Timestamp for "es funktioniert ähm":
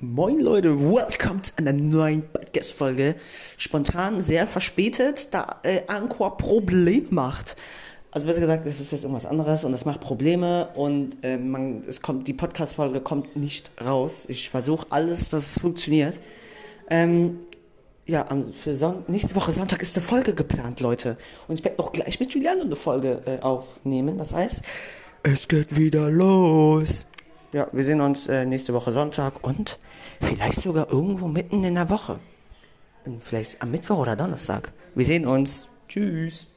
15.50-17.40